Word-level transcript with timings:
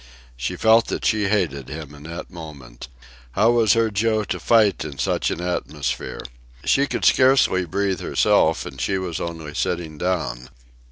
She 0.35 0.55
felt 0.55 0.87
that 0.87 1.05
she 1.05 1.27
hated 1.29 1.69
him 1.69 1.93
in 1.93 2.01
that 2.11 2.31
moment. 2.31 2.87
How 3.33 3.51
was 3.51 3.73
her 3.73 3.91
Joe 3.91 4.23
to 4.23 4.39
fight 4.39 4.83
in 4.83 4.97
such 4.97 5.29
an 5.29 5.39
atmosphere? 5.39 6.21
She 6.65 6.87
could 6.87 7.05
scarcely 7.05 7.65
breathe 7.65 7.99
herself, 8.01 8.65
and 8.65 8.81
she 8.81 8.97
was 8.97 9.21
only 9.21 9.53
sitting 9.53 9.99
down. 9.99 10.49